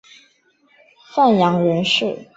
[1.13, 2.25] 范阳人氏。